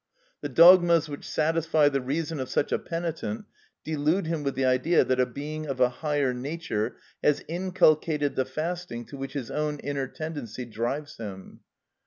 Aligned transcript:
The 0.41 0.49
dogmas 0.49 1.07
which 1.07 1.29
satisfy 1.29 1.87
the 1.87 2.01
reason 2.01 2.39
of 2.39 2.49
such 2.49 2.71
a 2.71 2.79
penitent 2.79 3.45
delude 3.83 4.25
him 4.25 4.41
with 4.41 4.55
the 4.55 4.65
idea 4.65 5.03
that 5.03 5.19
a 5.19 5.27
being 5.27 5.67
of 5.67 5.79
a 5.79 5.89
higher 5.89 6.33
nature 6.33 6.95
has 7.23 7.45
inculcated 7.47 8.35
the 8.35 8.45
fasting 8.45 9.05
to 9.05 9.17
which 9.17 9.33
his 9.33 9.51
own 9.51 9.77
inner 9.77 10.07
tendency 10.07 10.65
drives 10.65 11.17
him. 11.17 11.59